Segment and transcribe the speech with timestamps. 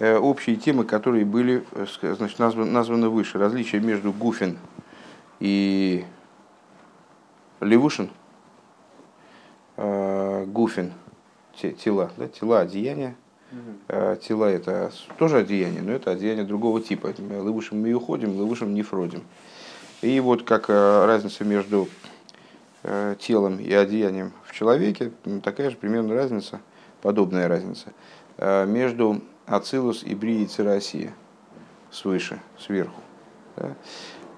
[0.00, 1.64] общие темы, которые были
[2.02, 3.38] значит, названы, названы выше.
[3.38, 4.58] Различия между Гуфин
[5.38, 6.04] и
[7.60, 8.10] Левушин.
[9.76, 10.92] Гуфин
[11.54, 13.14] тела, да, тела одеяния.
[14.22, 17.12] Тела это тоже одеяние, но это одеяние другого типа.
[17.18, 19.22] Левушим мы уходим, левушим не фродим.
[20.02, 21.88] И вот как разница между
[23.18, 25.12] телом и одеянием в человеке,
[25.42, 26.60] такая же примерно разница,
[27.02, 27.92] подобная разница,
[28.38, 29.20] между
[29.50, 31.12] Ацилус и Бриицы Россия
[31.90, 33.00] свыше, сверху.
[33.56, 33.74] Да?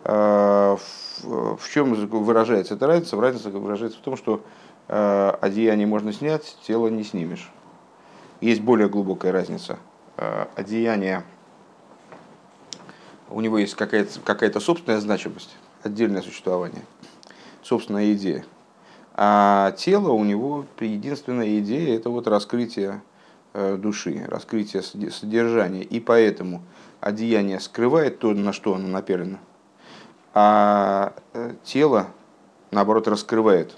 [0.05, 0.79] А,
[1.23, 3.21] в чем выражается эта разница?
[3.21, 4.43] Разница выражается в том, что
[4.89, 7.53] а, одеяние можно снять, тело не снимешь.
[8.41, 9.79] Есть более глубокая разница.
[10.17, 11.25] А, одеяние,
[13.29, 16.85] у него есть какая-то какая собственная значимость, отдельное существование,
[17.63, 18.47] собственная идея.
[19.15, 23.03] А тело у него единственная идея– это вот раскрытие
[23.55, 25.83] души, раскрытие содержания.
[25.83, 26.63] И поэтому
[27.01, 29.39] одеяние скрывает то, на что оно наперено,
[30.35, 32.09] а э, тело,
[32.71, 33.77] наоборот, раскрывает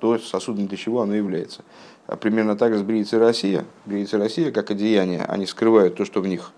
[0.00, 1.62] то, сосудом для чего оно является.
[2.06, 3.64] А примерно так же с Бриицей Россия.
[3.86, 6.52] Бриицей Россия, как одеяние, они скрывают то, что в них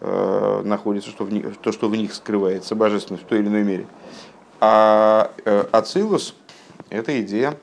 [0.00, 3.64] э, находится, что в них, то, что в них скрывается, божественность в той или иной
[3.64, 3.86] мере.
[4.60, 6.34] А э, Ацилус–
[6.90, 7.56] это идея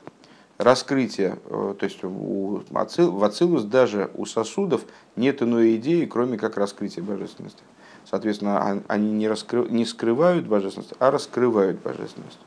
[0.62, 4.82] раскрытие, э, то есть у, в Ацилус даже у сосудов
[5.16, 7.62] нет иной идеи, кроме как раскрытия божественности.
[8.04, 12.38] Соответственно, они не, раскры, не скрывают божественность, а раскрывают божественность.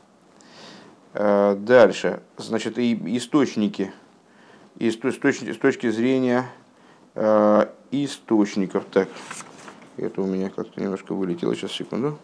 [1.14, 3.92] Э, дальше, значит, и источники,
[4.78, 6.50] и с, точки, с точки зрения
[7.14, 9.08] э, источников, так,
[9.96, 12.18] это у меня как-то немножко вылетело, сейчас секунду.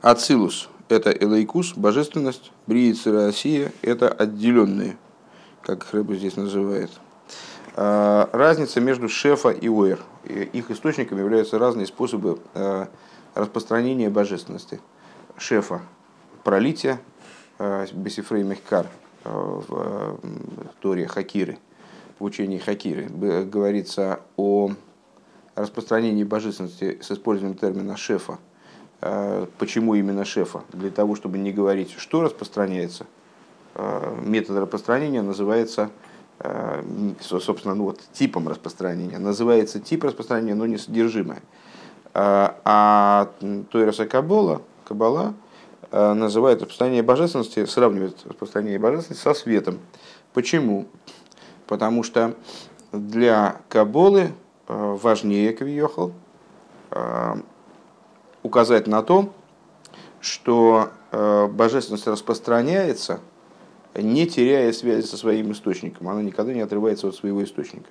[0.00, 4.96] Ацилус это элейкус, божественность, бриица Россия– это отделенные,
[5.62, 6.90] как Хрэбу здесь называет.
[7.76, 10.00] А, разница между шефа и уэр.
[10.24, 12.88] Их источником являются разные способы а,
[13.34, 14.80] распространения божественности.
[15.36, 15.82] Шефа–
[16.44, 17.00] пролитие,
[17.58, 18.86] а, Бесифрей Мехкар
[19.24, 20.18] в
[20.80, 21.58] Торе Хакиры,
[22.18, 24.70] в учении Хакиры, говорится о
[25.54, 28.38] распространении божественности с использованием термина шефа–
[29.00, 30.62] почему именно шефа?
[30.72, 33.06] Для того, чтобы не говорить, что распространяется.
[33.78, 35.90] Э, метод распространения называется,
[36.40, 36.82] э,
[37.20, 39.18] собственно, ну вот, типом распространения.
[39.18, 41.42] Называется тип распространения, но не содержимое.
[42.14, 43.30] А
[43.70, 45.34] Тойраса Кабола, Кабала
[45.92, 49.78] называет распространение божественности, сравнивает распространение божественности со светом.
[50.32, 50.86] Почему?
[51.68, 52.34] Потому что
[52.90, 54.32] для Каболы
[54.66, 56.12] важнее Кавиохал,
[58.42, 59.32] указать на то,
[60.20, 63.20] что э, божественность распространяется,
[63.94, 66.08] не теряя связи со своим источником.
[66.08, 67.90] Она никогда не отрывается от своего источника.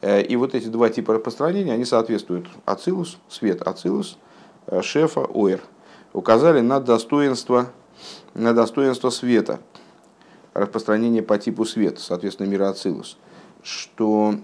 [0.00, 4.18] Э, и вот эти два типа распространения, они соответствуют Ацилус, свет Ацилус,
[4.66, 5.60] э, шефа Оэр.
[6.12, 7.70] Указали на достоинство,
[8.34, 9.60] на достоинство света,
[10.54, 13.18] распространение по типу свет, соответственно, мира Ацилус.
[13.62, 14.36] Что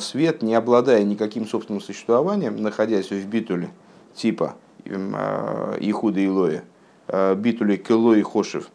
[0.00, 3.70] свет, не обладая никаким собственным существованием, находясь в битуле
[4.14, 4.56] типа
[4.90, 6.64] Ихуда и Лоя,
[7.12, 8.70] а, битули Кело и Хошев,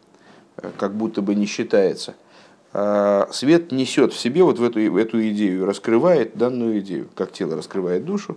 [0.58, 2.14] э, как будто бы не считается.
[2.72, 7.08] А, свет несет в себе вот в эту, в эту идею, раскрывает данную идею.
[7.14, 8.36] Как тело раскрывает душу,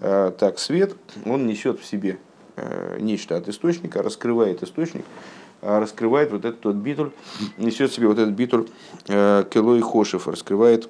[0.00, 2.18] так свет, он несет в себе
[2.56, 5.04] э, нечто от источника, раскрывает источник,
[5.60, 7.12] раскрывает вот этот вот битуль,
[7.58, 8.66] несет в себе вот этот битуль
[9.08, 10.88] э, Кело и Хошев, раскрывает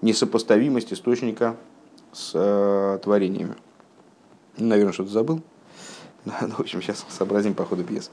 [0.00, 1.56] несопоставимость источника
[2.12, 3.54] с творениями.
[4.56, 5.42] Наверное, что-то забыл.
[6.40, 8.10] Ну, в общем, сейчас сообразим по ходу пьесы.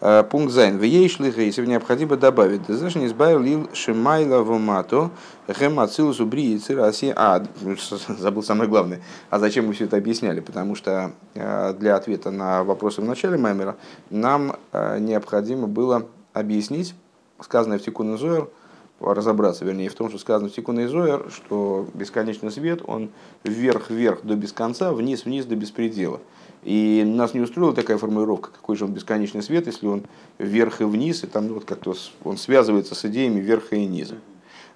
[0.00, 0.78] А, пункт Зайн.
[0.78, 2.66] В ей шлиха, если необходимо добавить.
[2.68, 5.10] Знаешь, не избавил лил шимайла в мато,
[5.48, 7.12] хэм ацилус убри и цираси.
[7.16, 7.42] А,
[8.18, 9.00] забыл самое главное.
[9.30, 10.40] А зачем мы все это объясняли?
[10.40, 13.76] Потому что а, для ответа на вопросы в начале Маймера
[14.10, 16.94] нам а, необходимо было объяснить
[17.40, 18.48] сказанное в Тикун Зоер,
[19.00, 23.10] разобраться, вернее, в том, что сказано в Тикун Зоер, что бесконечный свет, он
[23.44, 26.20] вверх-вверх до без конца, вниз-вниз до беспредела.
[26.62, 30.04] И нас не устроила такая формулировка, какой же он бесконечный свет, если он
[30.38, 31.94] вверх и вниз, и там вот как-то
[32.24, 34.16] он связывается с идеями верха и низа.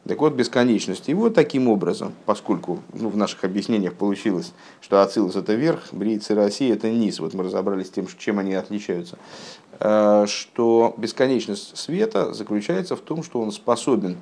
[0.09, 1.09] Так вот, бесконечность.
[1.09, 6.31] И вот таким образом, поскольку ну, в наших объяснениях получилось, что Ацилус это верх, Брииц
[6.31, 9.19] и Россия это низ, вот мы разобрались с тем, чем они отличаются,
[9.79, 14.17] э, что бесконечность света заключается в том, что он способен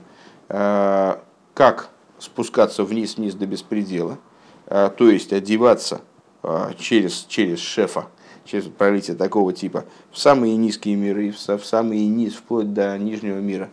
[0.49, 1.17] э,
[1.55, 4.19] как спускаться вниз-вниз до беспредела,
[4.67, 6.01] э, то есть одеваться
[6.79, 8.07] через, через шефа,
[8.45, 13.71] через пролитие такого типа, в самые низкие миры, в самые низ, вплоть до нижнего мира,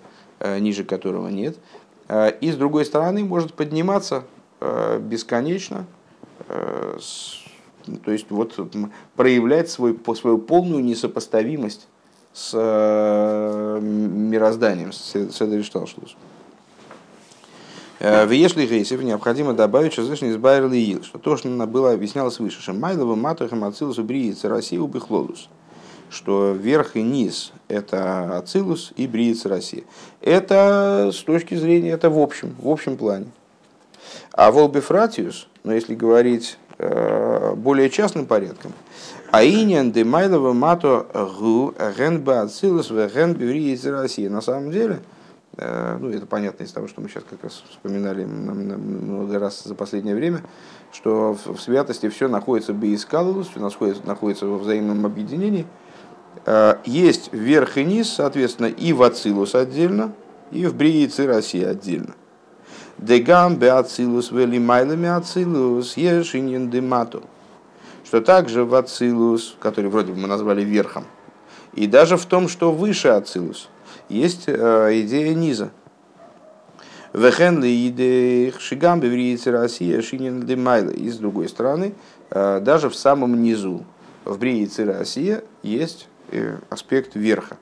[0.60, 1.58] ниже которого нет,
[2.10, 4.24] и с другой стороны может подниматься
[5.00, 5.86] бесконечно,
[6.48, 8.60] то есть вот
[9.16, 11.88] проявлять свой, свою полную несопоставимость
[12.34, 12.54] с
[13.82, 16.16] мирозданием, с Седришталшлус.
[18.00, 22.40] В Ешли Гейсев необходимо добавить, что здесь не избавили ил, что то, что было объяснялось
[22.40, 25.48] выше, что Майлова Матухам Ацилус убриется Россия убихлолус,
[26.10, 29.84] что верх и низ– это Ацилус и Бриица Россия.
[30.22, 33.28] Это с точки зрения, это в общем, в общем плане.
[34.32, 38.74] А Волбифратиус, но ну, если говорить э, более частным порядком,
[39.32, 41.08] Аинян де Майлова Мато
[41.40, 44.30] Гу Генба Ацилус в Генбе Бриица Россия.
[44.30, 45.00] На самом деле–
[45.58, 49.74] Э, ну, это понятно из того, что мы сейчас как раз вспоминали много раз за
[49.76, 50.42] последнее время,
[50.92, 55.66] что в святости все находится бейскалус, все находится, находится во взаимном объединении.
[56.46, 60.14] Э, есть верх и низ, соответственно, и в Ацилус отдельно,
[60.52, 62.16] и в Бриице России отдельно.
[62.98, 67.24] Дегам беацилус вели майлами ацилус ешинин демату.
[68.06, 71.06] Что также в Ацилус, который вроде бы мы назвали верхом,
[71.74, 73.70] и даже в том, что выше Ацилус–
[74.10, 75.72] есть э, идея низа.
[77.14, 80.92] Вехен ли шигам бевриице Россия шинин демайла.
[80.92, 81.94] И с другой стороны,
[82.30, 83.86] э, даже в самом низу,
[84.26, 86.08] в бриице Россия, есть
[86.70, 87.58] аспект верха.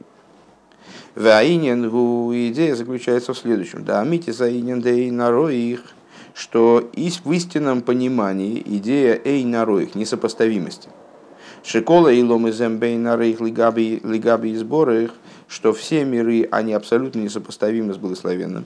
[1.16, 1.86] Ваинен
[2.50, 3.86] идея заключается в следующем.
[3.86, 5.10] Да, мити заинен дей
[5.72, 5.82] их,
[6.34, 6.90] что
[7.24, 9.44] в истинном понимании идея эй
[9.80, 10.90] их несопоставимости.
[11.64, 15.14] Шикола и ломы зембей нароих лигаби лигаби сборы их,
[15.48, 18.66] что все миры, они абсолютно несопоставимы с благословенным.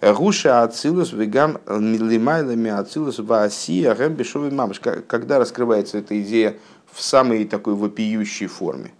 [0.00, 4.80] Гуша Ацилус вегам милимайлами Ацилус ваасия гэмбешовый мамш.
[4.80, 6.56] Когда раскрывается эта идея
[6.96, 8.94] в самой такой вопиющей форме.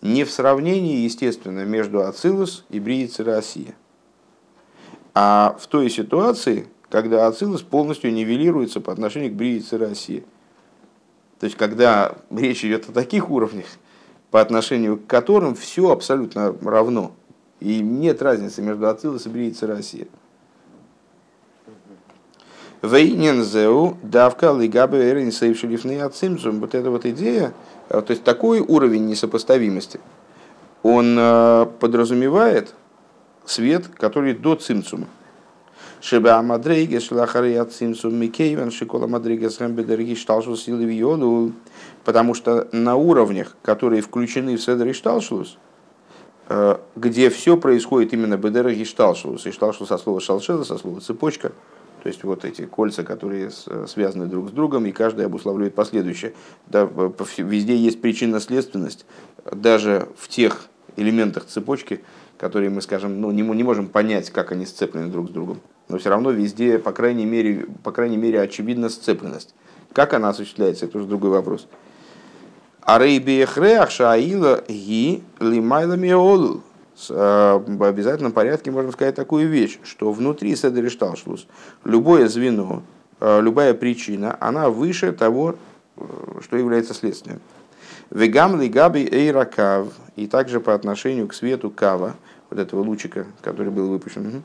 [0.00, 3.76] Не в сравнении, естественно, между Ацилус и Бриица Россия,
[5.14, 10.24] а в той ситуации, когда Ацилус полностью нивелируется по отношению к Бриице России.
[11.38, 13.66] То есть, когда речь идет о таких уровнях,
[14.32, 17.12] по отношению к которым все абсолютно равно.
[17.60, 20.08] И нет разницы между Ацилус и Бриица Россия.
[22.82, 26.60] Вейнензеу давка лигабе эрин сейвшелифны ацимцум.
[26.60, 27.54] Вот эта вот идея,
[27.88, 30.00] э, то есть такой уровень несопоставимости,
[30.82, 32.74] он э, подразумевает
[33.44, 35.06] свет, который до цимцума.
[36.00, 41.52] Шеба Амадрейге шлахары от цимцум микейвен шикола Мадриге схэмбедерги шталшус силы виолу
[42.04, 45.58] потому что на уровнях, которые включены в Седер и Шталшус,
[46.48, 51.00] э, где все происходит именно Бедер и Шталшус, и Шталшус со слова Шалшела, со слова
[51.00, 51.52] цепочка,
[52.02, 53.50] то есть вот эти кольца, которые
[53.86, 56.32] связаны друг с другом, и каждый обуславливает последующее.
[56.66, 56.88] Да,
[57.38, 59.06] везде есть причинно-следственность,
[59.52, 60.66] даже в тех
[60.96, 62.00] элементах цепочки,
[62.38, 65.60] которые мы, скажем, ну, не, не можем понять, как они сцеплены друг с другом.
[65.88, 69.54] Но все равно везде, по крайней мере, по крайней мере очевидна сцепленность.
[69.92, 71.68] Как она осуществляется, это уже другой вопрос.
[77.10, 81.46] Э, в обязательном порядке можно сказать такую вещь, что внутри седеришталшлус
[81.84, 82.82] любое звено,
[83.20, 85.56] э, любая причина, она выше того,
[85.96, 86.02] э,
[86.42, 87.40] что является следствием.
[88.10, 92.14] Вегам лигаби эйракав, и также по отношению к свету кава,
[92.50, 94.44] вот этого лучика, который был выпущен.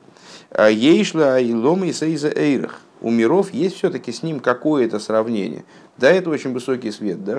[0.57, 5.66] Ейшла и лома и сейза эйрах у миров есть все-таки с ним какое-то сравнение.
[5.97, 7.37] Да, это очень высокий свет, да,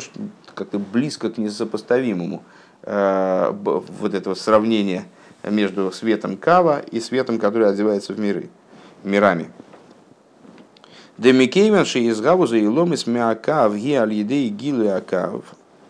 [0.55, 2.43] как-то близко к несопоставимому
[2.91, 5.05] вот этого сравнения
[5.43, 8.49] между светом Кава и светом, который одевается в миры,
[9.05, 9.51] мирами.
[11.19, 15.43] Демикейвенши из Гавуза и Ломис Миакав, и Гилы Акав.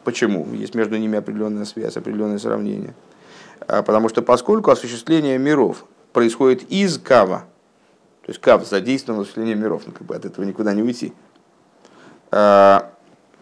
[0.03, 0.49] Почему?
[0.55, 2.95] Есть между ними определенная связь, определенное сравнение.
[3.61, 7.45] А, потому что поскольку осуществление миров происходит из Кава,
[8.23, 11.13] то есть кав задействован в осуществлении миров, ну, как бы от этого никуда не уйти.
[12.31, 12.91] А,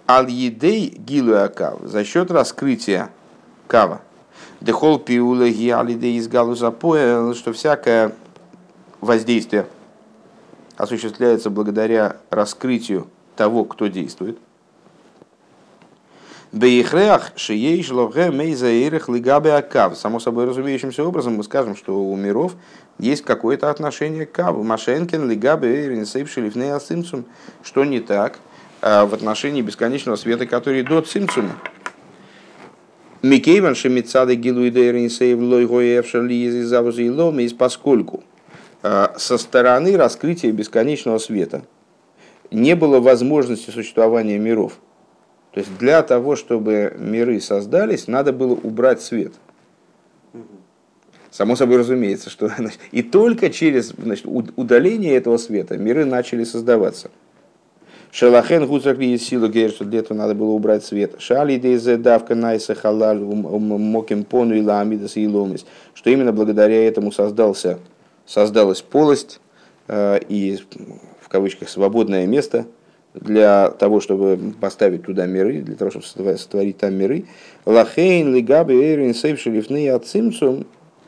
[0.08, 3.10] Аль-Едей Гилуя Кав за счет раскрытия
[3.66, 4.00] кава.
[4.60, 6.70] Дехол пиула гиалидей из галуза
[7.34, 8.12] что всякое
[9.00, 9.66] воздействие
[10.76, 14.38] осуществляется благодаря раскрытию того, кто действует.
[16.52, 17.32] Бейхреах
[19.08, 19.96] лигабе акав.
[19.96, 22.54] Само собой разумеющимся образом мы скажем, что у миров
[22.98, 24.62] есть какое-то отношение к каву.
[24.62, 26.06] Машенкин лигабе эйрин
[26.72, 27.26] асимцум.
[27.62, 28.38] Что не так
[28.80, 31.56] а в отношении бесконечного света, который до цимцума.
[33.26, 34.34] Микейван шемицады
[36.22, 36.54] ли из
[37.52, 38.24] поскольку
[38.82, 41.62] а, со стороны раскрытия бесконечного света
[42.50, 44.74] не было возможности существования миров–
[45.56, 49.32] то есть для того, чтобы миры создались, надо было убрать свет.
[51.30, 52.50] Само собой разумеется, что
[52.92, 57.10] и только через значит, удаление этого света миры начали создаваться.
[58.16, 61.16] Шалахен гуцак ли силу говорит, что для этого надо было убрать свет.
[61.18, 65.66] Шали дейзе давка найса халаль моким пону и ламидас и ломис.
[65.92, 67.78] Что именно благодаря этому создался,
[68.24, 69.38] создалась полость
[69.88, 70.58] э, и
[71.20, 72.64] в кавычках свободное место
[73.12, 77.26] для того, чтобы поставить туда миры, для того, чтобы сотворить там миры.
[77.66, 80.64] Лахейн, лигаби, эйрин, сейф, шелифны, ацимцум.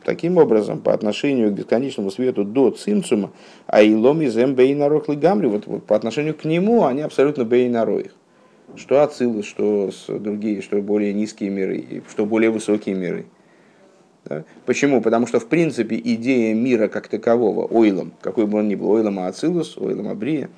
[0.09, 3.29] Таким образом, по отношению к бесконечному свету до цимцума,
[3.67, 8.09] а илом из бейнарох лигамри, вот, вот по отношению к нему они абсолютно бейнароих.
[8.75, 13.27] Что ацилы, что другие, что более низкие миры, что более высокие миры.
[14.25, 14.45] Да?
[14.65, 14.99] Почему?
[14.99, 19.19] Потому что, в принципе, идея мира как такового, ойлом, какой бы он ни был, ойлом
[19.19, 20.49] ацилус, ойлом абрия,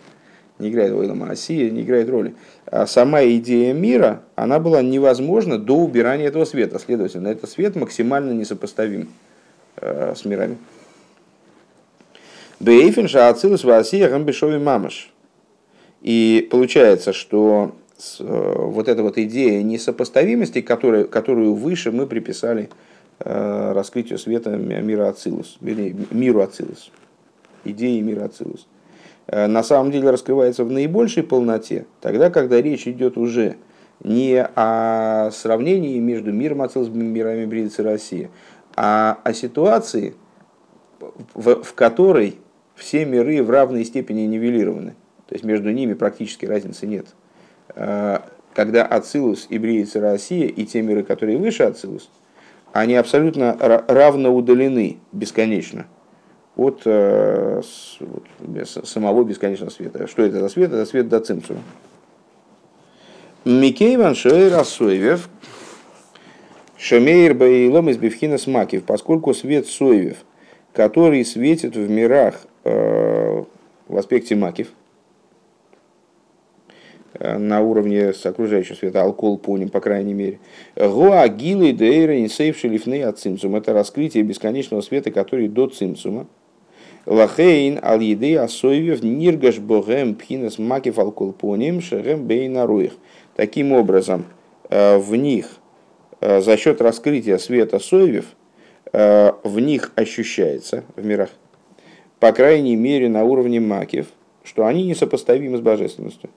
[0.60, 2.36] не играет ойлом асия, не играет роли.
[2.68, 6.80] А сама идея мира, она была невозможна до убирания этого света.
[6.80, 9.10] Следовательно, этот свет максимально несопоставим
[9.78, 10.58] Э, с мирами.
[12.60, 15.12] Бейфенша ацилус васия гамбешови мамаш.
[16.02, 17.72] И получается, что
[18.20, 22.70] э, вот эта вот идея несопоставимости, которая, которую выше мы приписали
[23.20, 26.92] э, раскрытию света мира Ацилус, миру Ацилус,
[27.64, 28.68] идеи мира Ацилус,
[29.28, 33.56] на самом деле раскрывается в наибольшей полноте, тогда, когда речь идет уже
[34.04, 38.30] не о сравнении между миром Ацилус и мирами Бридицы России,
[38.76, 40.16] а о ситуации,
[41.34, 42.38] в, в которой
[42.76, 44.96] все миры в равной степени нивелированы.
[45.28, 47.08] То есть между ними практически разницы нет.
[47.70, 48.24] А,
[48.54, 52.10] когда Ацилус и Бриица Россия и те миры, которые выше Ацилус,
[52.74, 53.56] они абсолютно
[53.88, 55.88] равно удалены бесконечно
[56.56, 57.62] от э,
[58.64, 60.08] самого бесконечного света.
[60.08, 60.72] Что это за свет?
[60.72, 61.62] Это свет до цимцума.
[63.46, 65.30] Микейван Шойер Асуевев,
[66.84, 70.18] Шамейр Баилом из Бифхина Смакив, поскольку свет Соевев,
[70.74, 73.44] который светит в мирах э,
[73.88, 74.70] в аспекте Макив,
[77.14, 80.40] э, на уровне с окружающего света, алкол поним, по крайней мере.
[80.76, 83.56] Гоа гилы дейра инсейв шелифны от цимцум.
[83.56, 86.26] Это раскрытие бесконечного света, который до цимцума.
[87.06, 92.94] Лахейн ал еды асоевев ниргаш богем пхинас макив алкол поним шерем бейнаруих.
[93.36, 94.26] Таким образом,
[94.72, 95.61] э, в них
[96.22, 98.26] за счет раскрытия света соевев
[98.94, 101.30] э, в них ощущается, в мирах,
[102.20, 104.06] по крайней мере на уровне макев,
[104.44, 106.30] что они несопоставимы с божественностью.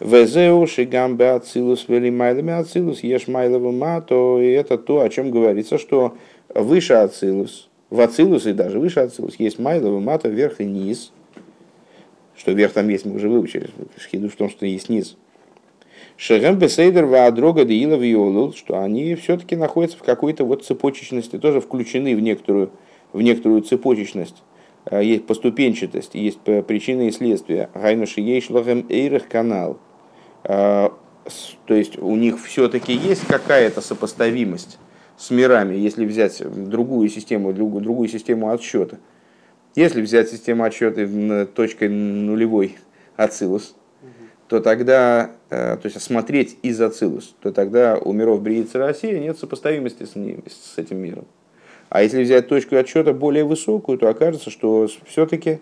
[0.00, 5.78] Везеу шигамбе ацилус вели майлами ацилус еш майлову мато, и это то, о чем говорится,
[5.78, 6.16] что
[6.52, 11.12] выше ацилус, в ацилус и даже выше ацилус есть майлову мато, верх и низ,
[12.34, 15.16] что верх там есть, мы уже выучили, шхиду в том, что есть низ–
[16.20, 22.14] Шехем Бесейдер Ваадрога Деила Виолул, что они все-таки находятся в какой-то вот цепочечности, тоже включены
[22.14, 22.72] в некоторую,
[23.14, 24.42] в некоторую цепочечность.
[24.84, 27.70] А, есть поступенчатость, есть причины и следствия.
[27.72, 29.78] Гайнуши Ейшлахем Эйрах канал.
[30.44, 30.92] А,
[31.64, 34.78] то есть у них все-таки есть какая-то сопоставимость
[35.16, 38.98] с мирами, если взять другую систему, другую, другую систему отсчета.
[39.74, 42.76] Если взять систему отсчета точкой нулевой
[43.16, 43.74] Ацилус,
[44.50, 49.38] то тогда, э, то есть смотреть из Ацилус, то тогда у миров Бриицы России нет
[49.38, 51.24] сопоставимости с, ним, с этим миром.
[51.88, 55.60] А если взять точку отсчета более высокую, то окажется, что все-таки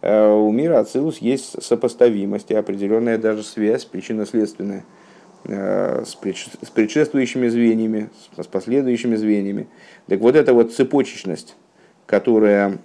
[0.00, 4.86] э, у мира Ацилус есть сопоставимость и определенная даже связь причинно-следственная
[5.44, 9.68] э, с предшествующими звеньями, с последующими звеньями.
[10.06, 11.56] Так вот эта вот цепочечность,
[12.06, 12.78] которая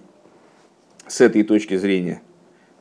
[1.08, 2.22] с этой точки зрения,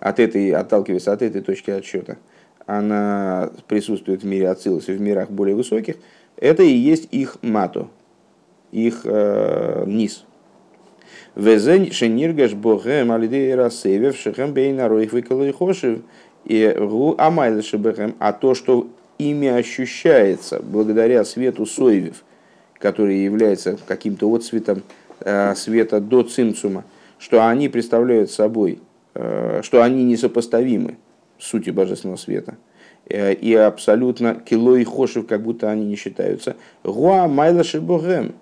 [0.00, 2.18] от этой, отталкиваясь от этой точки отсчета,
[2.66, 5.96] она присутствует в мире Ацилус и в мирах более высоких,
[6.36, 7.88] это и есть их мато,
[8.72, 10.24] их э, низ.
[11.36, 16.00] Везен шениргаш богем алидей рассевев шехем бейна роих выколы хошев
[16.44, 22.24] и ру амайлы шебехем, а то, что ими ощущается благодаря свету соевев,
[22.78, 24.82] который является каким-то отцветом
[25.20, 26.84] э, света до цимцума,
[27.18, 28.80] что они представляют собой,
[29.14, 30.96] э, что они несопоставимы
[31.44, 32.56] сути божественного света.
[33.08, 36.56] Э, и абсолютно кило и хошев, как будто они не считаются.
[36.82, 38.34] Гуа майла шибогем.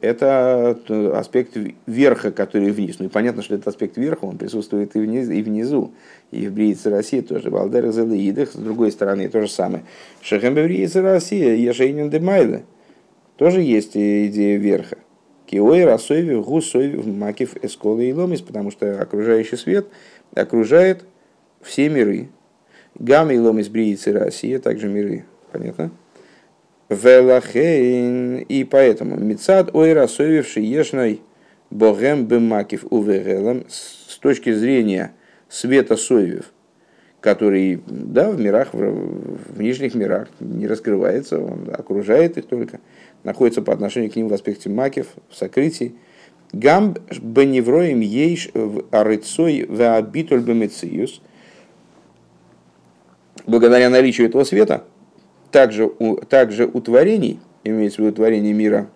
[0.00, 1.56] Это э, аспект
[1.86, 2.96] верха, который вниз.
[2.98, 5.92] Ну и понятно, что этот аспект верха, он присутствует и, вниз, и внизу.
[6.30, 7.50] И в Бриице России тоже.
[7.50, 9.84] В Алдерах с другой стороны, то же самое.
[10.22, 12.64] Шехем Бриице России, Ешейнин де Майле.
[13.36, 14.98] Тоже есть идея верха.
[15.46, 19.86] Киой, Расойви, Гусойви, Макив, Эсколы и Ломис, потому что окружающий свет
[20.34, 21.04] окружает
[21.60, 22.30] все миры.
[22.98, 25.90] Гамма и лом из Бриицы Россия, также миры, понятно?
[26.88, 31.20] Велахейн, и поэтому Мецад ойра совевший ешной
[31.70, 35.12] богем бемакив уверелем с точки зрения
[35.48, 36.52] света соевев,
[37.20, 42.80] который, да, в мирах, в, в нижних мирах не раскрывается, он окружает их только,
[43.24, 45.94] находится по отношению к ним в аспекте макив, в сокрытии.
[46.52, 48.50] Гамб беневроем ейш
[48.90, 51.22] арыцой веабитуль бемециюс.
[53.46, 54.84] Благодаря наличию этого света,
[55.50, 58.88] также у, также у творений, имеется в виду творение мира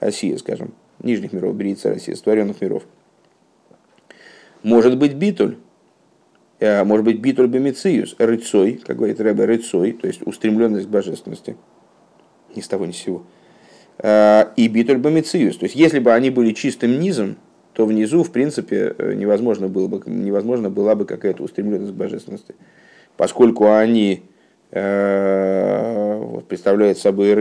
[0.00, 2.84] Осия, скажем, нижних миров, Брица Россия, створенных миров,
[4.62, 5.56] может быть битуль,
[6.60, 11.56] э, может быть битуль бемициус, рыцой, как говорит Рэбе, рыцой, то есть устремленность к божественности,
[12.54, 13.24] ни с того ни с сего,
[13.98, 17.36] э, и битуль бемициус, то есть если бы они были чистым низом,
[17.72, 22.54] то внизу, в принципе, э, невозможно, было бы, невозможно была бы какая-то устремленность к божественности,
[23.16, 24.22] поскольку они
[26.36, 27.34] вот, представляют собой,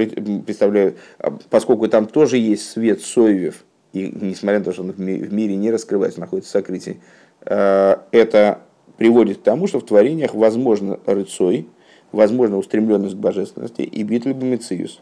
[0.45, 4.99] представляют, а, поскольку там тоже есть свет соевев, и несмотря на то, что он в
[4.99, 6.99] мире не раскрывается, находится в сокрытии,
[7.45, 8.59] э, это
[8.97, 11.67] приводит к тому, что в творениях возможно рыцой,
[12.11, 15.01] возможно устремленность к божественности и битвы бомициус.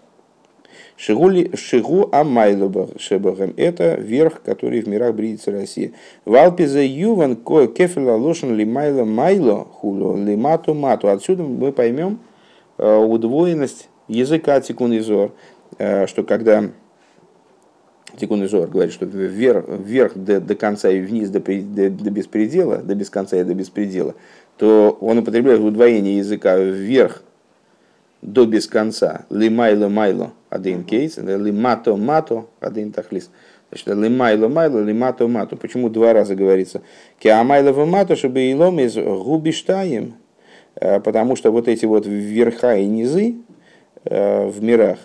[0.95, 5.91] Шигу Амайлобах Шебахем– это верх, который в мирах бредится Россия.
[6.25, 11.09] Валпизе Юван Ко Кефила Лошен Лимайло Майло Хуло Лимату Мату.
[11.09, 12.19] Отсюда мы поймем
[12.77, 16.63] э, удвоенность языка Тикун э, что когда
[18.17, 22.77] Тикун Изор говорит, что вверх, вверх до, до конца и вниз до, до, до беспредела,
[22.77, 24.13] до без конца и до беспредела,
[24.57, 27.23] то он употребляет удвоение языка вверх
[28.23, 29.25] до без конца.
[29.29, 33.29] Лимайло майло один кейс, лимато мато один тахлис.
[33.69, 35.55] Значит, лимайло майло, лимато мато.
[35.55, 36.81] Почему два раза говорится?
[37.19, 40.15] Киамайло мато, чтобы илом из губиштаем,
[40.75, 43.35] э, потому что вот эти вот верха и низы
[44.05, 44.97] э, в мирах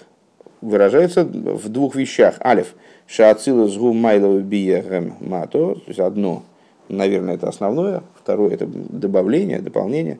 [0.60, 2.36] выражаются в двух вещах.
[2.40, 2.74] Алиф–
[3.08, 6.42] Шаацилус гу майлов биегем мато, то есть одно,
[6.88, 10.18] наверное, это основное, второе это добавление, дополнение,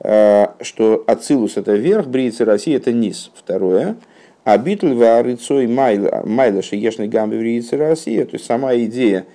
[0.00, 3.30] э, что ацилус это верх, бриицы России это низ.
[3.34, 3.96] Второе,
[4.44, 9.26] а битль варицой майла, шиешный гамби бриицы России, то есть сама идея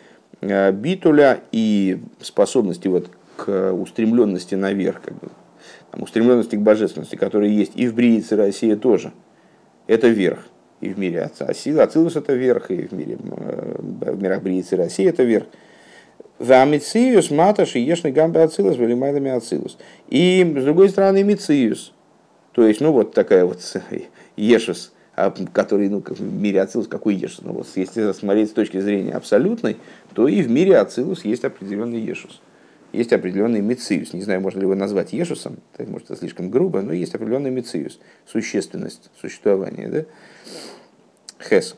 [0.41, 5.29] э, битуля и способности вот к устремленности наверх, как бы,
[5.91, 9.11] там, устремленности к божественности, которая есть и в бриице России тоже,
[9.87, 10.45] это верх.
[10.81, 15.23] И в мире Ацилус это верх, и в мире э, в мирах Бриицы России это
[15.23, 15.45] верх.
[16.41, 19.77] Вамициус маташ и ешный гамбе ацилус были майлами ацилус.
[20.09, 21.93] И с другой стороны мициус.
[22.53, 23.59] То есть, ну вот такая вот
[24.35, 27.41] ешус, а, который ну, в мире ацилус, какой ешус?
[27.43, 29.77] Ну, вот, если смотреть с точки зрения абсолютной,
[30.15, 32.41] то и в мире ацилус есть определенный ешус.
[32.91, 34.13] Есть определенный мициус.
[34.13, 37.99] Не знаю, можно ли его назвать ешусом, может, это слишком грубо, но есть определенный мициус,
[38.25, 39.87] существенность, существование.
[39.87, 40.05] Да?
[41.39, 41.75] Хес.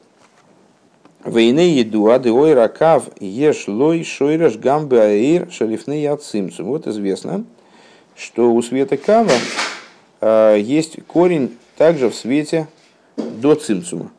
[1.24, 6.66] Войны еду, ады ракав еш лой шойраш гамбе аир шалифны яцимцу.
[6.66, 7.46] Вот известно,
[8.16, 9.32] что у света кава
[10.22, 12.68] э, есть корень также в свете
[13.18, 14.12] до цимцума.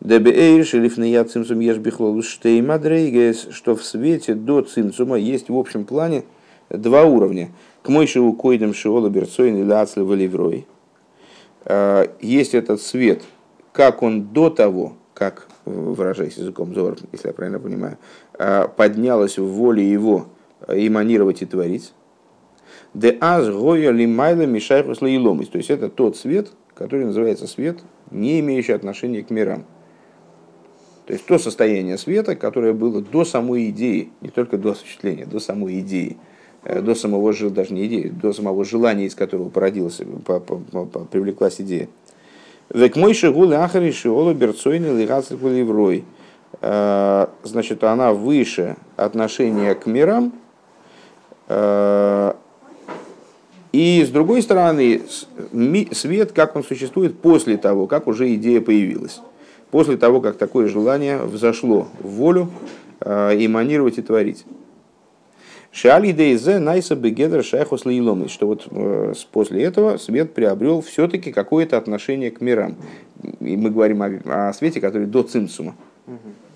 [0.00, 6.24] Дебеэйр шелифны яцимцум еш бихлолу штеймадрейгес, что в свете до цимцума есть в общем плане
[6.70, 7.50] два уровня.
[7.82, 10.66] К мойшеву койдам шиола берцойн или ацлева ливрой.
[11.64, 13.22] Э, есть этот свет–
[13.78, 17.98] как он до того, как, выражаясь языком Зор, если я правильно понимаю,
[18.38, 20.26] а, поднялось в воле его
[20.68, 21.92] эманировать и творить.
[22.94, 25.48] Де аз гоя лимайла мишайхус лейломис.
[25.48, 27.78] То есть это тот свет, который называется свет,
[28.10, 29.64] не имеющий отношения к мирам.
[31.06, 35.40] То есть то состояние света, которое было до самой идеи, не только до осуществления, до
[35.40, 36.18] самой идеи,
[36.64, 40.00] э, до самого, даже не идеи, до самого желания, из которого породилась,
[41.10, 41.88] привлеклась идея.
[42.70, 46.04] Век мой шигул ахари шиола берцойный лигацик еврой.
[46.60, 50.32] Э, значит, она выше отношения к мирам.
[51.48, 52.34] Э,
[53.72, 55.02] и с другой стороны,
[55.92, 59.20] свет, как он существует после того, как уже идея появилась.
[59.70, 62.50] После того, как такое желание взошло в волю
[63.00, 64.44] э, эманировать и творить.
[65.70, 72.30] Шали дейзе найса бегедр шайхус что вот э, после этого свет приобрел все-таки какое-то отношение
[72.30, 72.76] к мирам.
[73.40, 75.74] И мы говорим о, о свете, который до цимсума.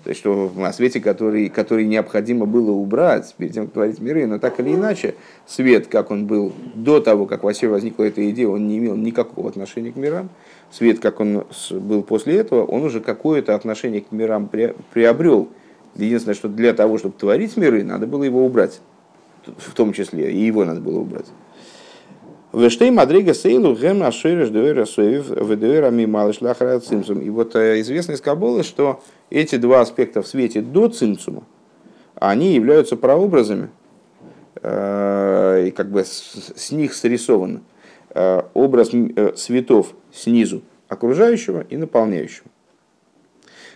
[0.03, 4.25] То есть, что о свете, который, который необходимо было убрать перед тем, как творить миры,
[4.25, 8.49] но так или иначе, свет, как он был до того, как вообще возникла эта идея,
[8.49, 10.29] он не имел никакого отношения к мирам.
[10.71, 14.49] Свет, как он был после этого, он уже какое-то отношение к мирам
[14.91, 15.47] приобрел.
[15.95, 18.81] Единственное, что для того, чтобы творить миры, надо было его убрать
[19.57, 21.27] в том числе, и его надо было убрать.
[22.53, 27.19] Вештей Мадрига Сейлу Гем Ашириш Дуэра Суевив Ведуэра Мималыш Лахара Цимцум.
[27.19, 29.01] И вот э, известно из Кабулы, что
[29.31, 31.43] эти два аспекта в свете до Цимцума,
[32.13, 33.71] они являются прообразами,
[34.61, 37.63] э, и как бы с, с них срисован
[38.11, 38.91] э, образ
[39.35, 42.45] светов снизу окружающего и наполняющего.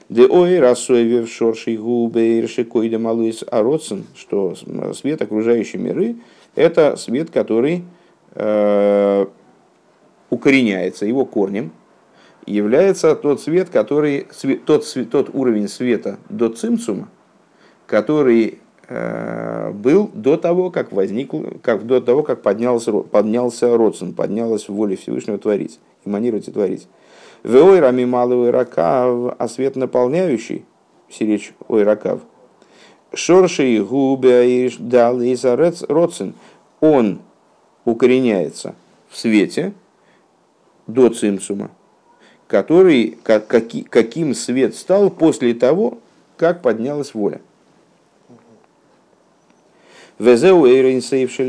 [0.09, 4.55] Де ой рассоевев шорши губы иршикойда малуис ароцин, что
[4.93, 6.15] свет окружающей миры–
[6.55, 7.83] это свет, который
[8.39, 9.25] Э,
[10.29, 11.71] укореняется, его корнем
[12.45, 14.27] является тот свет, который,
[14.65, 17.09] тот, тот уровень света до цимцума,
[17.87, 21.31] который э, был до того, как возник,
[21.63, 26.87] как, до того, как поднялся, поднялся Родсон, поднялась воля Всевышнего творить, эманировать и творить.
[27.47, 30.65] Веой рами малый ракав, а свет наполняющий,
[31.09, 32.19] сиречь ой ракав,
[33.13, 36.33] шорши губе дал из Родсон,
[36.81, 37.19] он
[37.85, 38.75] укореняется
[39.09, 39.71] в свете
[40.87, 41.71] до цимсума,
[42.47, 45.99] который, как, каким свет стал после того,
[46.35, 47.39] как поднялась воля.
[50.19, 51.39] Везеу эйринсев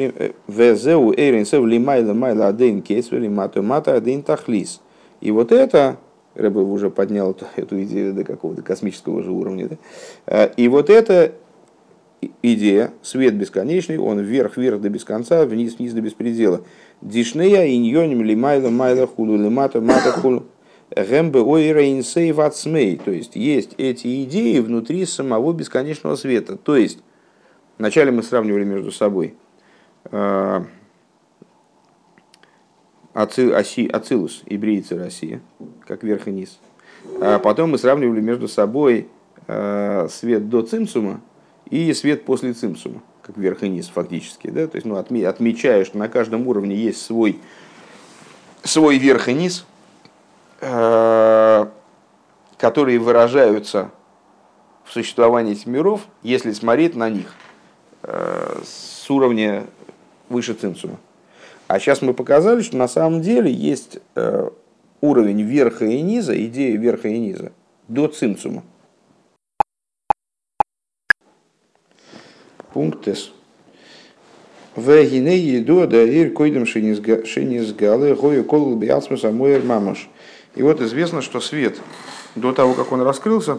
[1.67, 4.81] лимайла майла адейн кейсвели мата мата адейн тахлис.
[5.21, 5.99] И вот это,
[6.35, 9.77] Рэбе уже поднял эту идею до какого-то космического же уровня, да?
[10.27, 11.33] Э, и вот это
[12.43, 16.63] идея, свет бесконечный, он вверх-вверх до без конца, вниз-вниз до беспредела.
[17.01, 20.45] Дишнея иньоним лимайла майла хулу лимата мата хулу.
[20.95, 22.97] Гэмбе ойра инсей вацмей.
[22.97, 26.57] То есть есть эти идеи внутри самого бесконечного света.
[26.57, 27.01] То есть
[27.77, 29.35] вначале мы сравнивали между собой
[33.19, 35.41] э, Ацилус, ибрийцы Россия,
[35.87, 36.59] как верх и низ.
[37.21, 39.09] А потом мы сравнивали между собой
[39.47, 41.21] э, свет до цимсума
[41.71, 44.49] и свет после цимсума, как верх и низ фактически.
[44.49, 44.67] Да?
[44.67, 47.41] То есть, ну, отмечая, что на каждом уровне есть свой,
[48.63, 49.67] свой верх и низ,
[50.61, 51.67] э,
[52.57, 53.91] которые выражаются
[54.85, 57.35] в существовании этих миров, если смотреть на них
[58.03, 59.67] э, с уровня
[60.29, 60.99] выше цимсума.
[61.69, 64.49] А сейчас мы показали, что на самом деле есть э,
[65.01, 67.53] уровень верха и низа, идея верха и низа
[67.87, 68.65] до цимсума.
[72.79, 73.33] пунктес.
[74.77, 80.09] Вегине еду да ир койдем шинизгалы гою колу биасмус амуэр мамаш.
[80.55, 81.81] И вот известно, что свет
[82.37, 83.59] до того, как он раскрылся,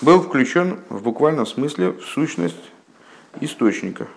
[0.00, 2.56] был включен в буквальном смысле в сущность
[3.42, 4.08] источника.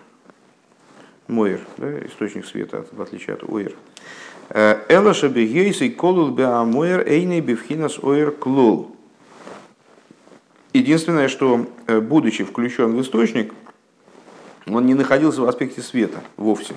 [1.31, 3.73] Моир, да, источник света, в отличие от Оир.
[4.53, 8.95] Эла шабегейс и колул беамоир эйней бифхинас оир клол.
[10.73, 13.53] Единственное, что, э, будучи включен в источник,
[14.67, 16.75] он не находился в аспекте света вовсе.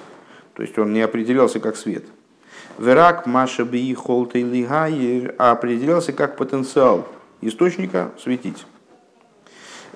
[0.54, 2.04] То есть он не определялся как свет.
[2.78, 7.08] Верак Маша Би Холта а определялся как потенциал
[7.40, 8.64] источника светить.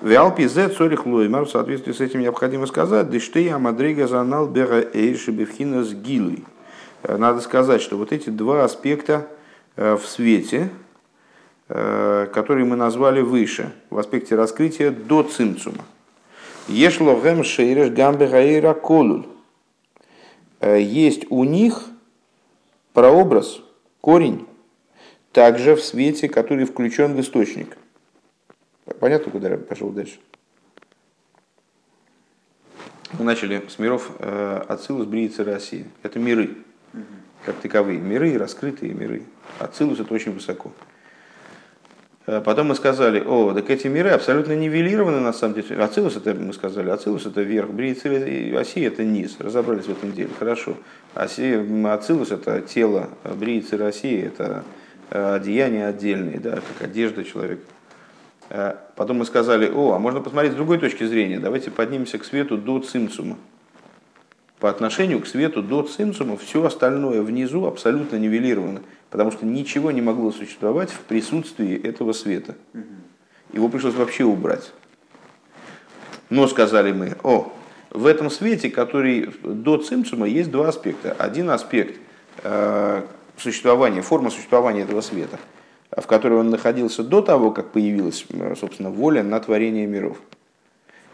[0.02, 5.30] Виалпи зе цорих лоймар, в соответствии с этим необходимо сказать, дештей амадрига занал бера эйши
[5.30, 6.44] бифхина с гилой.
[7.02, 9.26] Э, надо сказать, что вот эти два аспекта
[9.76, 10.70] э, в свете,
[11.70, 15.84] Э, который мы назвали выше, в аспекте раскрытия до цимцума.
[16.66, 19.26] Ешлогем шейреш гамбе гаира колуль.
[20.62, 21.84] Есть у них
[22.94, 23.60] прообраз,
[24.00, 24.46] корень,
[25.32, 27.76] также в свете, который включен в источник.
[29.00, 30.18] Понятно, куда я пошел дальше?
[33.18, 35.86] Мы начали с миров э, Ацилус, Бриица, России.
[36.02, 36.58] Это миры,
[37.44, 37.98] как таковые.
[37.98, 39.22] Миры, раскрытые миры.
[39.58, 40.72] Ацилус это очень высоко.
[42.26, 45.82] Э, потом мы сказали, о, так эти миры абсолютно нивелированы на самом деле.
[45.82, 49.36] Ацилус это, мы сказали, Ацилус это верх, Бриициль и Оси это низ.
[49.40, 50.76] Разобрались в этом деле, хорошо.
[51.14, 54.64] Ацилус это тело, Бриициль России это
[55.10, 57.62] э, одеяние отдельные, да, как одежда человека.
[58.50, 62.24] Э, потом мы сказали, о, а можно посмотреть с другой точки зрения, давайте поднимемся к
[62.24, 63.36] свету до цимцума.
[64.60, 68.80] По отношению к свету до цимцума все остальное внизу абсолютно нивелировано
[69.10, 72.54] потому что ничего не могло существовать в присутствии этого света.
[73.52, 74.72] Его пришлось вообще убрать.
[76.28, 77.50] Но сказали мы, о,
[77.90, 81.12] в этом свете, который до цимцума, есть два аспекта.
[81.18, 81.98] Один аспект
[82.42, 83.02] э,
[83.38, 85.38] существования, форма существования этого света,
[86.00, 90.18] в которой он находился до того, как появилась, э, собственно, воля на творение миров.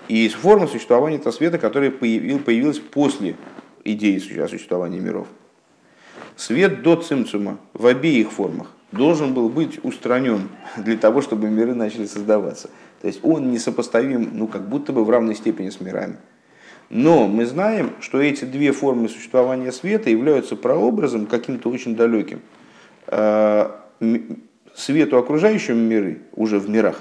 [0.08, 3.36] И форма существования этого света, которая появилась после
[3.84, 5.26] идеи существования миров.
[6.36, 12.06] Свет до цимцума в обеих формах должен был быть устранен для того, чтобы миры начали
[12.06, 12.70] создаваться.
[13.00, 16.16] То есть он несопоставим, ну, как будто бы в равной степени с мирами.
[16.90, 22.40] Но мы знаем, что эти две формы существования света являются прообразом каким-то очень далеким
[23.06, 23.70] э,
[24.74, 27.00] свету окружающему миры уже в мирах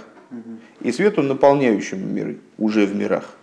[0.82, 3.36] и свету наполняющему миры уже в мирах.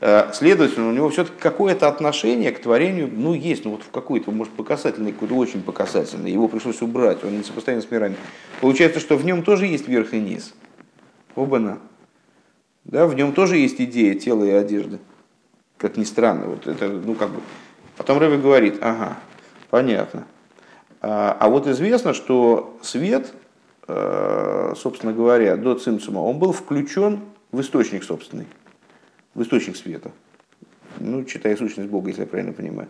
[0.00, 4.30] Э, следовательно, у него все-таки какое-то отношение к творению, ну, есть, ну, вот в какой-то,
[4.30, 6.32] может, показательный, какой-то очень показательный.
[6.32, 8.16] Его пришлось убрать, он не сопоставим с мирами.
[8.60, 10.54] Получается, что в нем тоже есть верх и низ.
[11.34, 11.78] Оба-на.
[12.84, 14.98] Да, в нем тоже есть идея тела и одежды.
[15.76, 16.46] Как ни странно.
[16.46, 17.40] Вот это, ну, как бы.
[17.98, 19.18] Потом Рэбби говорит, ага,
[19.68, 20.26] понятно.
[21.00, 23.32] А, вот известно, что свет,
[23.88, 27.20] э, собственно говоря, до цимцума, он был включен
[27.52, 28.46] в источник собственный
[29.34, 30.10] в источник света.
[30.98, 32.88] Ну, читая сущность Бога, если я правильно понимаю.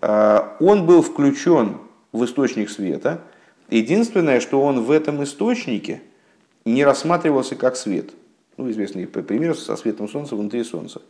[0.00, 1.78] А, он был включен
[2.12, 3.22] в источник света.
[3.70, 6.02] Единственное, что он в этом источнике
[6.64, 8.10] не рассматривался как свет.
[8.56, 11.02] Ну, известный пример со светом Солнца внутри Солнца.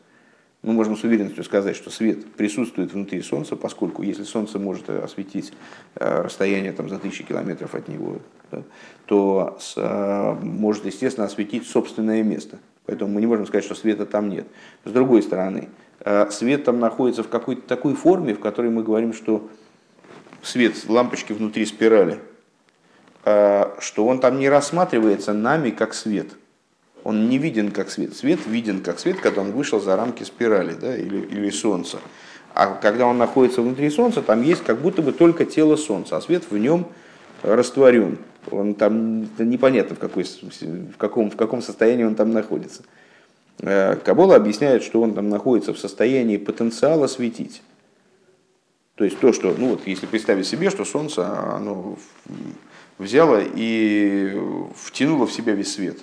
[0.65, 5.53] Мы можем с уверенностью сказать, что свет присутствует внутри Солнца, поскольку если Солнце может осветить
[5.95, 8.17] э, расстояние там, за тысячи километров от него,
[8.51, 8.63] да,
[9.05, 12.59] то э, может, естественно, осветить собственное место.
[12.87, 14.47] Поэтому мы не можем сказать, что света там нет.
[14.87, 15.69] С другой стороны,
[16.01, 19.47] э, свет там находится в какой-то такой форме, в которой мы говорим, что
[20.43, 22.21] свет лампочки внутри спирали,
[23.27, 26.29] э, что он там не рассматривается нами как свет.
[27.05, 28.17] Он не виден как свет.
[28.17, 31.99] Свет виден как свет, когда он вышел за рамки спирали да, или, или солнца.
[32.55, 36.21] А когда он находится внутри солнца, там есть как будто бы только тело солнца, а
[36.23, 36.87] свет в нем
[37.43, 38.19] растворен.
[38.51, 42.83] Он там непонятно, в, какой, в, каком, в каком состоянии он там находится.
[43.61, 47.63] Э, Кабола объясняет, что он там находится в состоянии потенциала светить.
[48.95, 51.99] То есть то, что, ну вот если представить себе, что Солнце оно
[52.99, 54.41] взяло и
[54.77, 55.99] втянуло в себя весь свет,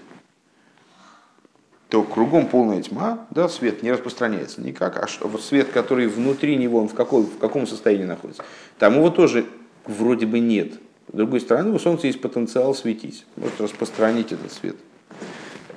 [1.91, 6.56] то кругом полная тьма, да, свет не распространяется никак, а что, вот свет, который внутри
[6.56, 8.45] него, он в, какой, в каком состоянии находится,
[8.80, 9.45] там его тоже
[9.86, 10.71] вроде бы нет.
[11.12, 14.77] С другой стороны, у Солнца есть потенциал светить, может распространить этот свет.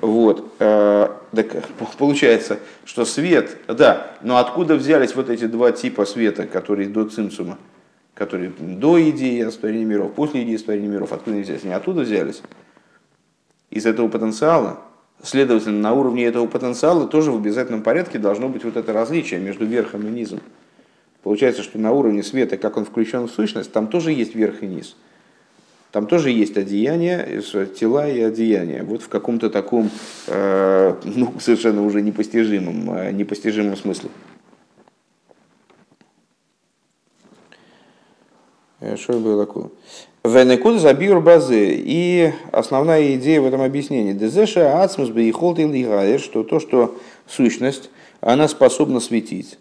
[0.00, 0.52] Вот.
[0.60, 1.48] Э, так
[1.98, 7.58] получается, что свет, да, но откуда взялись вот эти два типа света, которые до цимсума,
[8.14, 11.64] которые до идеи сотворения миров, после идеи сотворения миров, откуда они взялись?
[11.64, 12.40] Они оттуда взялись.
[13.70, 14.78] Из этого потенциала,
[15.24, 19.64] следовательно, на уровне этого потенциала тоже в обязательном порядке должно быть вот это различие между
[19.64, 20.40] верхом и низом.
[21.22, 24.66] Получается, что на уровне света, как он включен в сущность, там тоже есть верх и
[24.66, 24.94] низ.
[25.90, 27.40] Там тоже есть одеяния,
[27.78, 28.82] тела и одеяния.
[28.82, 29.90] Вот в каком-то таком,
[30.26, 34.10] э, ну, совершенно уже непостижимом, э, непостижимом смысле.
[38.84, 39.70] Э, что было такое?
[40.24, 41.74] Венекуд забир базы.
[41.76, 44.12] И основная идея в этом объяснении.
[44.12, 49.58] Дезеша ацмус бейхолт и что то, что сущность, она способна светить.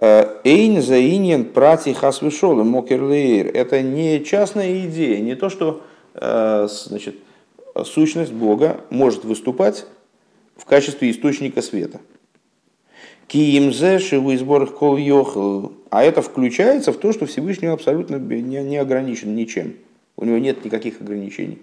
[0.00, 3.46] Эйн за иньян прати хасвишол мокерлейр.
[3.46, 5.82] Это не частная идея, не то, что
[6.14, 7.16] э, значит,
[7.84, 9.86] сущность Бога может выступать
[10.56, 12.00] в качестве источника света.
[13.28, 15.72] Киимзе шиву сборах кол йохал.
[15.90, 19.74] А это включается в то, что Всевышний абсолютно не, ограничен ничем.
[20.16, 21.58] У него нет никаких ограничений.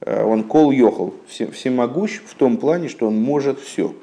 [0.00, 3.94] Э, он кол йохал, всемогущ в том плане, что он может все.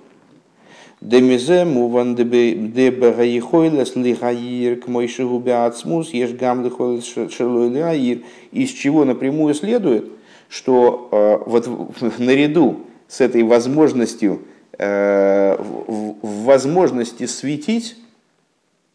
[1.02, 8.22] Демизе муван дебагаихойлес лихаир к мойшигу беацмус еш гам шерлуэлиаир,
[8.54, 10.10] из чего напрямую следует,
[10.48, 11.68] что э, вот
[12.20, 14.40] наряду с этой возможностью,
[14.78, 17.96] в возможности светить,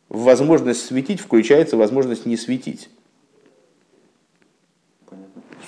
[0.08, 2.88] в возможность светить включается возможность не светить.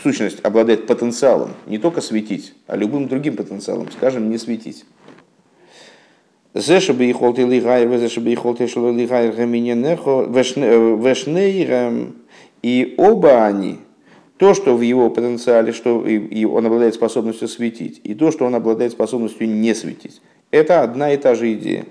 [0.03, 4.87] Сущность обладает потенциалом не только светить, а любым другим потенциалом, скажем, не светить.
[10.33, 12.17] Вешнейрам.
[12.63, 13.79] И оба они,
[14.41, 18.55] то, что в его потенциале, что и он обладает способностью светить, и то, что он
[18.57, 21.85] обладает способностью не светить, это одна и та же идея.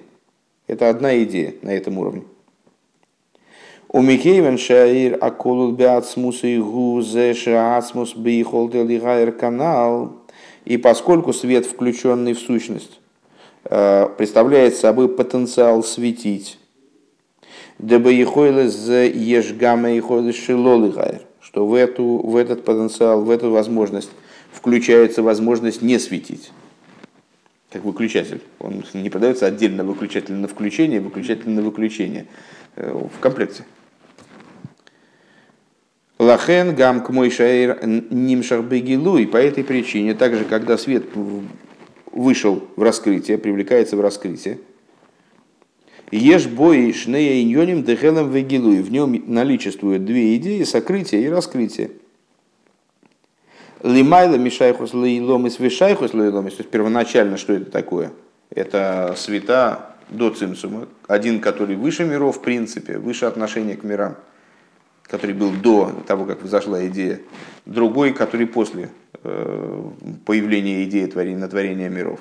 [0.67, 2.23] Это одна идея на этом уровне.
[3.87, 8.15] У Микейвен Шаир Акулут и Гузе Шаацмус
[8.83, 10.17] Лигайр канал.
[10.65, 12.99] И поскольку свет, включенный в сущность,
[13.65, 16.57] Э, представляет собой потенциал светить.
[17.77, 18.13] Дабы
[19.07, 19.91] ежгама
[21.59, 24.09] что в, эту, в этот потенциал, в эту возможность
[24.53, 26.51] включается возможность не светить.
[27.69, 28.41] Как выключатель.
[28.59, 32.27] Он не продается отдельно выключатель на включение, выключатель на выключение.
[32.77, 33.65] Э, в комплекте.
[36.17, 39.27] Лахен гам к мой шаир нимшах бегилуй.
[39.27, 41.07] По этой причине, также когда свет
[42.13, 44.59] вышел в раскрытие, привлекается в раскрытие.
[46.11, 48.81] Ешь бой шнея иньоним дехелем вегилуй.
[48.81, 51.91] В нем наличествуют две идеи, сокрытие и раскрытие.
[53.83, 56.55] Лимайла мишайхус лейломис вишайхус лейломис.
[56.55, 58.11] То есть первоначально что это такое?
[58.49, 60.87] Это света до цимсума.
[61.07, 64.15] Один, который выше миров, в принципе, выше отношения к мирам,
[65.03, 67.19] который был до того, как взошла идея.
[67.65, 68.89] Другой, который после
[69.23, 69.83] э,
[70.25, 72.19] появления идеи творения, творения миров,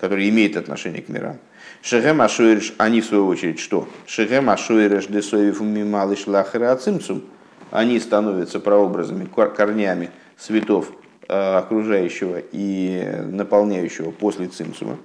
[0.00, 1.36] который имеет отношение к мирам.
[1.82, 3.86] Шехем Ашуэриш, они в свою очередь что?
[4.06, 7.22] Шехем Ашуэриш десоев мималыш лахера цимцум.
[7.70, 10.90] Они становятся прообразами, корнями светов
[11.28, 14.96] э, окружающего и наполняющего после цимцума.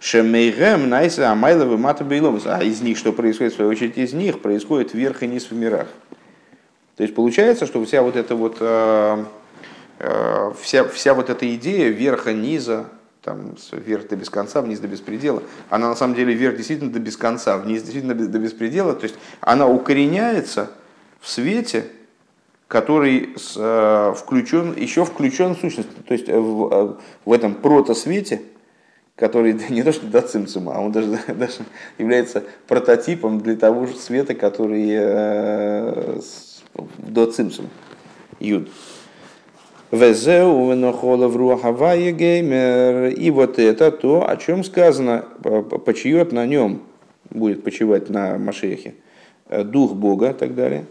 [0.00, 2.06] Шемейгем найса амайловы мата
[2.44, 3.54] А из них что происходит?
[3.54, 5.88] В свою очередь из них происходит верх и низ в мирах.
[6.96, 9.24] То есть получается, что вся вот эта вот э,
[9.98, 12.86] э, вся, вся вот эта идея верха, низа,
[13.22, 16.98] там, вверх до без конца, вниз до беспредела, она на самом деле вверх действительно до
[16.98, 20.70] без конца, вниз действительно до беспредела, то есть она укореняется
[21.20, 21.86] в свете,
[22.70, 28.42] который с, э, включен, еще включен в сущность, то есть в, э, в этом протосвете,
[29.16, 31.64] который не то что до цимцума, а он даже, даже
[31.98, 36.20] является прототипом для того же света, который э,
[36.98, 37.68] до цимцума,
[38.38, 38.68] юд.
[39.90, 41.28] Везеу венохола
[42.12, 43.08] геймер.
[43.08, 45.24] И вот это то, о чем сказано,
[45.84, 46.82] почиет на нем,
[47.28, 48.94] будет почивать на Машехе,
[49.48, 50.84] э, дух Бога и так далее.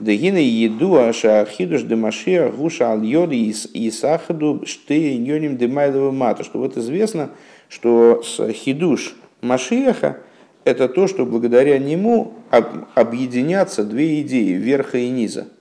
[0.00, 6.10] Дегина еду аша хидуш де машия гуша ал йоди и сахаду шты ньоним де майлова
[6.10, 6.44] мата.
[6.44, 7.30] Что вот известно,
[7.68, 10.18] что с хидуш Машеха
[10.64, 12.34] это то, что благодаря нему
[12.94, 15.48] объединятся две идеи, верха и низа–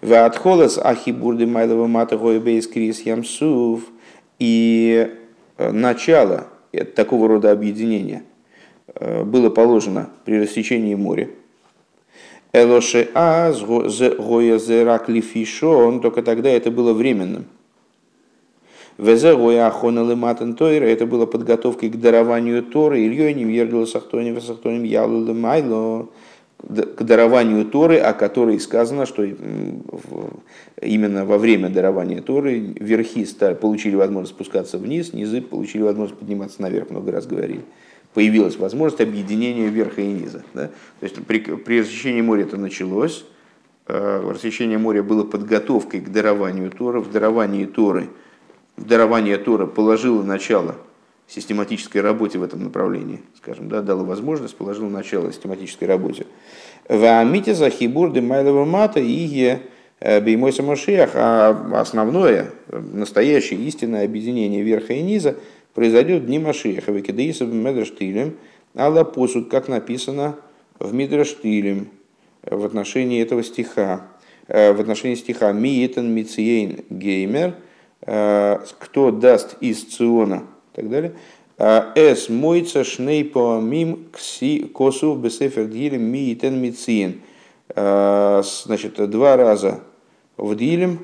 [0.00, 3.82] Ватхолас ахибурды майлова мата гойбейс крис ямсув.
[4.38, 5.10] И
[5.56, 6.46] э, начало
[6.94, 8.22] такого рода объединения
[8.94, 11.28] э, было положено при рассечении моря.
[12.52, 17.46] Элоше аз гоя зерак лифишон, только тогда это было временным.
[18.96, 24.40] Везе гоя ахона лематен тойра, это было подготовкой к дарованию Торы, Ильей не вердила сахтоним,
[24.40, 26.08] сахтоним ялу лемайло,
[26.58, 29.24] к дарованию Торы, о которой сказано, что
[30.82, 36.90] именно во время дарования Торы верхи получили возможность спускаться вниз, низы получили возможность подниматься наверх,
[36.90, 37.60] много раз говорили.
[38.12, 40.42] Появилась возможность объединения верха и низа.
[40.54, 40.66] Да?
[41.00, 43.24] То есть при, при рассечении моря это началось,
[43.86, 48.08] э, рассечение моря было подготовкой к дарованию Торы, в даровании Торы,
[48.76, 50.76] в дарование Торы положило начало
[51.28, 56.26] систематической работе в этом направлении, скажем, да, дала возможность, положила начало систематической работе.
[56.88, 59.58] В Амите Захибур Демайлова Мата и
[60.00, 65.36] э, Беймой Самошиях, а основное, настоящее истинное объединение верха и низа
[65.74, 68.36] произойдет в дни Машиеха, Векидеиса Медраштилем,
[68.74, 70.36] Алла посуд, как написано
[70.78, 71.88] в Мидраштилем
[72.42, 74.06] в отношении этого стиха,
[74.46, 77.54] э, в отношении стиха Миетан Мициейн Геймер,
[78.06, 80.44] э, кто даст из Циона
[80.78, 81.12] так далее.
[81.58, 87.20] А, эс мойца шнейпо мим кси косу бесефер дилем ми и тен мициин.
[87.74, 89.80] А, значит, два раза
[90.36, 91.00] в дилем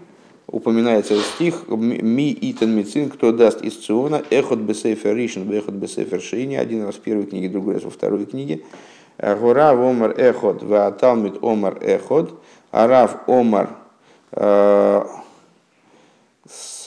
[0.46, 6.20] упоминается стих ми и тен мицин, кто даст из циона, эхот бесефер ришн, эхот бесефер
[6.20, 8.62] шейни, один раз в первой книге, другой раз во второй книге.
[9.18, 13.70] А, Гора омар эхот, ва талмит омар эхот, арав омар,
[16.46, 16.86] с,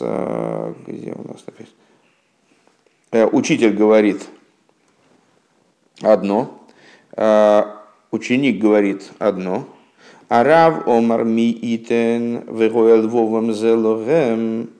[0.87, 1.67] где у нас опять?
[3.11, 4.27] Э, учитель говорит
[6.01, 6.59] одно,
[7.15, 7.63] э,
[8.11, 9.65] ученик говорит одно,
[10.27, 14.71] а рав омар ми итен вегоэл вовам зелогем,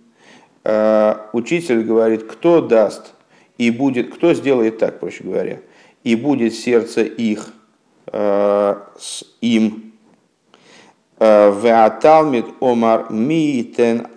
[0.65, 3.13] э, учитель говорит, кто даст
[3.57, 5.61] и будет, кто сделает так, проще говоря,
[6.03, 7.53] и будет сердце их
[8.09, 9.93] с им.
[11.19, 14.07] Веаталмит омар миитен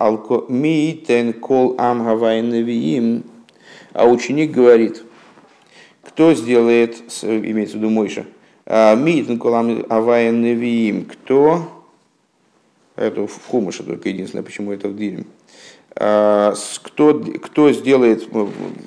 [1.33, 3.30] кол амгавай невиим
[3.93, 5.03] а ученик говорит,
[6.03, 8.25] кто сделает, имеется в виду Мойша,
[8.65, 11.85] «А, Митн колам аваен кто,
[12.95, 15.25] это в Хумыше только единственное, почему это в Дилем,
[15.95, 18.29] «А, кто, кто сделает,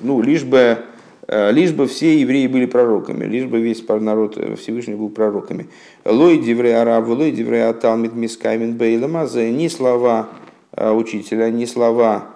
[0.01, 0.79] ну, лишь бы,
[1.27, 5.67] «А, лишь бы все евреи были пророками, лишь бы весь народ Всевышний был пророками.
[6.03, 10.29] Лой диврей араб, лой диврей аталмит мискаймен бейламаза, ни слова
[10.75, 12.34] учителя, ни слова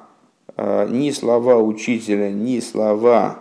[0.89, 3.39] ни слова учителя, ни слова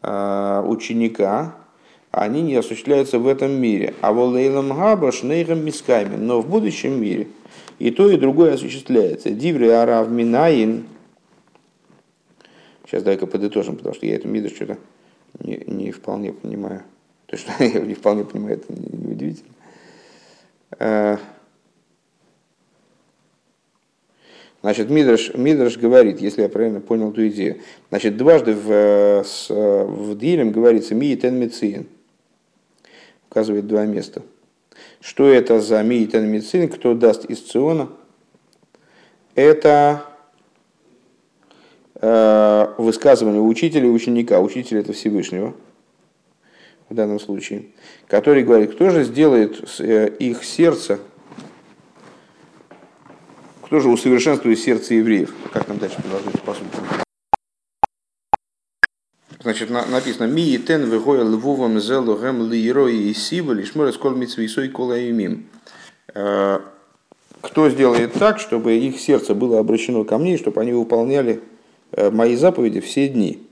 [0.00, 1.54] а, ученика,
[2.10, 3.94] они не осуществляются в этом мире.
[4.00, 7.28] А волейлам габа шнейхам мисками, но в будущем мире
[7.78, 9.30] и то, и другое осуществляется.
[9.30, 10.86] Диври арав минаин.
[12.86, 14.78] Сейчас дай-ка подытожим, потому что я эту миду что-то
[15.40, 16.82] не, не вполне понимаю.
[17.26, 19.54] То, что я не вполне понимаю, это не, не удивительно.
[20.78, 21.16] Э,
[24.62, 27.60] значит, Мидраш, Мидраш говорит, если я правильно понял эту идею,
[27.90, 31.86] значит, дважды в, э, с, в Дилем говорится «ми и тен мециин».
[33.30, 34.22] Указывает два места.
[35.00, 37.90] Что это за «ми и тен мециин», кто даст из Циона?
[39.34, 40.04] Это
[42.00, 44.40] э, высказывание учителя и ученика.
[44.40, 45.54] Учитель это Всевышнего
[46.88, 47.64] в данном случае,
[48.06, 51.00] который говорит, кто же сделает э, их сердце,
[53.72, 56.66] кто же усовершенствует сердце евреев, как нам дальше продолжать по сути.
[59.40, 64.68] Значит, написано «Ми и тен вегоя львовом зелу гэм лиерои и сива лишмор эскол митсвейсой
[64.68, 65.46] колаимим».
[66.14, 66.60] Э,
[67.40, 71.40] кто сделает так, чтобы их сердце было обращено ко мне, чтобы они выполняли
[71.92, 73.42] э, мои заповеди все дни.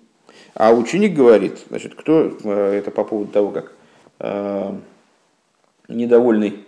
[0.52, 3.72] А ученик говорит, значит, кто э, это по поводу того, как
[5.88, 6.58] недовольный,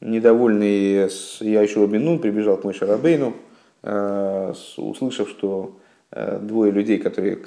[0.00, 1.08] недовольный
[1.40, 3.34] Яйшу Бенун прибежал к Мой Шарабейну,
[3.82, 5.78] э, услышав, что
[6.10, 7.38] э, двое людей, которые,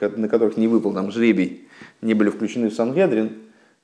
[0.00, 1.68] на которых не выпал там жребий,
[2.02, 3.32] не были включены в Сангедрин,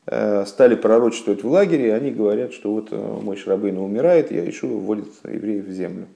[0.06, 2.90] э, стали пророчествовать в лагере, они говорят, что вот
[3.22, 6.06] мой Шарабейна умирает, я Яйшу вводит евреев в землю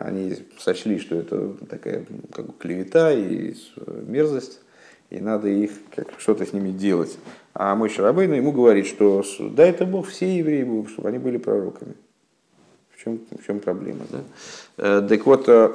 [0.00, 3.54] они сочли, что это такая как бы клевета и
[4.06, 4.60] мерзость,
[5.10, 7.18] и надо их как что-то с ними делать.
[7.54, 11.94] А мой Шарабейн ему говорит, что да, это Бог все евреи, чтобы они были пророками.
[12.94, 14.00] В чем, в чем проблема?
[14.10, 14.20] Да?
[14.76, 15.70] Э, так вот, э,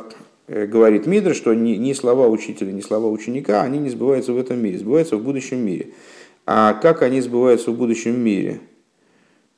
[0.48, 4.78] говорит Мидр, что ни, слова учителя, ни слова ученика, они не сбываются в этом мире,
[4.78, 5.90] сбываются в будущем мире.
[6.46, 8.60] А как они сбываются в будущем мире?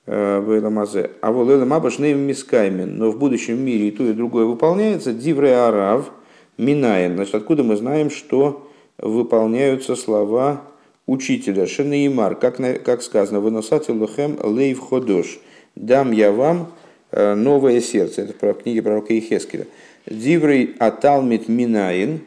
[0.07, 1.11] Э, в Эламазе.
[1.19, 2.97] А вот Эламабаш мискаймен.
[2.97, 5.11] Но в будущем мире и то, и другое выполняется.
[5.11, 6.09] Дивре арав
[6.57, 7.15] минаем.
[7.15, 10.61] Значит, откуда мы знаем, что выполняются слова
[11.07, 11.65] учителя.
[11.65, 15.39] Шенеймар, как, как сказано, выносатель лухем лейв ходош.
[15.75, 16.73] Дам я вам
[17.11, 18.23] э, новое сердце.
[18.23, 19.65] Это про книги пророка Ихескеля.
[20.05, 22.21] Диврей аталмит минаин.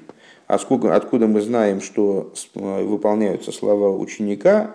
[0.46, 4.74] Откуда, откуда мы знаем, что э, выполняются слова ученика,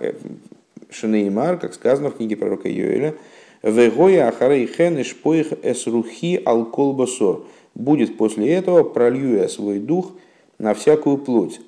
[0.89, 3.15] Шинеймар, как сказано в книге пророка Йоэля,
[3.61, 7.45] «Вегоя ахарей хен ишпоих эсрухи алколбасор».
[7.73, 10.11] Будет после этого, пролью я свой дух
[10.59, 11.59] на всякую плоть.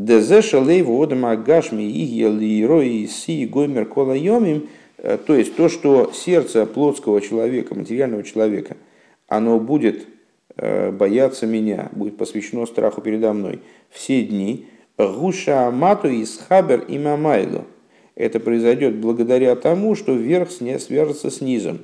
[0.00, 4.66] Дезе шалей водом агашми и лирои си гоймер кола йомим.
[4.96, 8.78] Э, то есть то, что сердце плотского человека, материального человека,
[9.28, 10.06] оно будет
[10.56, 14.68] э, бояться меня, будет посвящено страху передо мной все дни.
[14.96, 17.66] Гуша амату из хабер и мамайло
[18.14, 21.80] это произойдет благодаря тому, что верх свяжется с низом.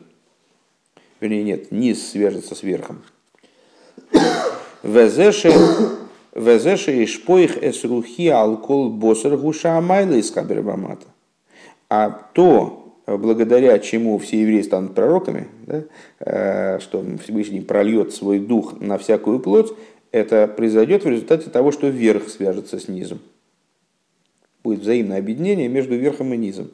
[1.21, 3.03] Вернее, нет, низ свяжется с верхом.
[4.83, 5.53] Везеше
[6.37, 11.07] и шпоих эсрухи алкол босер гуша амайла из хабербамата.
[11.89, 15.82] А то, благодаря чему все евреи станут пророками, да,
[16.20, 19.72] э, что Всевышний прольет свой дух на всякую плоть,
[20.12, 23.20] это произойдет в результате того, что верх свяжется с низом
[24.66, 26.70] будет взаимное объединение между верхом и низом.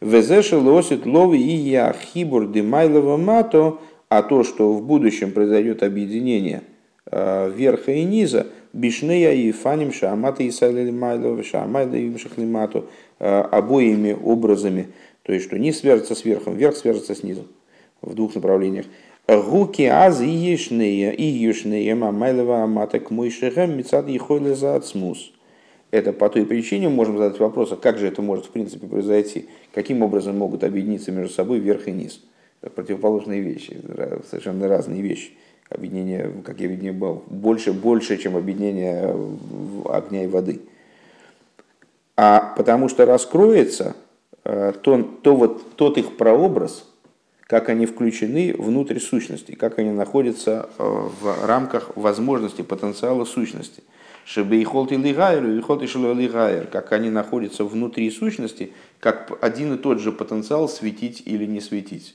[0.00, 3.78] Везеши лосит лови и я хибур димайлова мато,
[4.08, 6.62] а то, что в будущем произойдет объединение
[7.10, 12.86] э, верха и низа, бишнея и фаним шамата и майлова, шамайла и шахлимату,
[13.18, 14.88] э, обоими образами,
[15.22, 17.46] то есть, что низ свяжется с верхом, верх свяжется с низом
[18.02, 18.86] в двух направлениях.
[19.28, 25.32] Гуки аз и ешнея, и ешнея, мамайлова амата к мой шехем, мецад ехойле за ацмус.
[25.90, 29.46] Это по той причине можем задать вопрос, а как же это может в принципе произойти?
[29.74, 32.22] Каким образом могут объединиться между собой верх и низ?
[32.62, 33.80] Это противоположные вещи,
[34.28, 35.32] совершенно разные вещи.
[35.70, 39.14] Объединение, как я видел, больше, больше, чем объединение
[39.86, 40.60] огня и воды.
[42.16, 43.96] А потому что раскроется
[44.44, 46.84] э, то, то вот тот их прообраз,
[47.42, 53.82] как они включены внутрь сущности, как они находятся э, в рамках возможности, потенциала сущности–
[54.24, 59.76] Шебейхолт и лигайр, и вихолт и лигайр, как они находятся внутри сущности, как один и
[59.76, 62.14] тот же потенциал светить или не светить.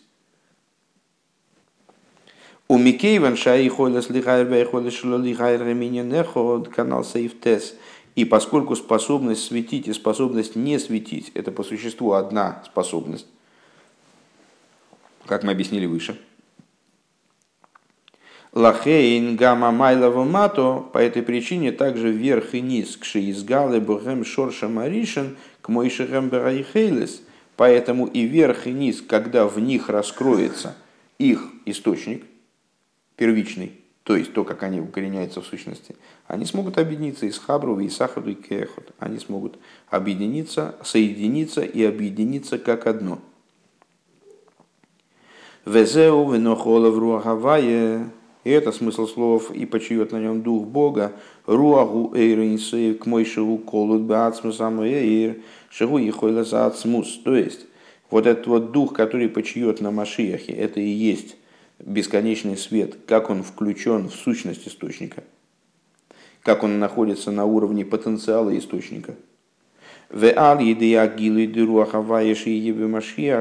[2.68, 7.76] У Микейван Шаи Холес Лигайр Бейхолес Шило Лигайр Реминенехо канал Сейф Тес.
[8.16, 13.28] И поскольку способность светить и способность не светить, это по существу одна способность,
[15.26, 16.18] как мы объяснили выше–
[18.56, 24.70] Лахейн гамма майлова мато, по этой причине также вверх и низ, к шиизгалы бухем шорша
[24.70, 27.22] маришин, к мойшихем барайхейлес,
[27.58, 30.78] поэтому и вверх и низ, когда в них раскроется
[31.18, 32.24] их источник,
[33.16, 35.96] первичный, то есть то, как они укореняются в сущности,
[36.28, 38.94] они смогут объединиться из Хабру, и Сахаду, и Кехот.
[39.00, 39.58] Они смогут
[39.90, 43.20] объединиться, соединиться и объединиться как одно.
[45.66, 48.12] Везеу венохола в руахавае.
[48.44, 51.14] И это смысл слов «и почиет на нем дух Бога».
[51.48, 55.38] Руаху эйринсы к мойшеву колут баацмусам эйр
[55.72, 57.18] шагу и ацмус.
[57.24, 57.66] То есть,
[58.12, 61.38] вот этот вот дух, который почиет на Машиахе, это и есть
[61.80, 65.24] бесконечный свет, как он включен в сущность источника,
[66.42, 69.16] как он находится на уровне потенциала источника.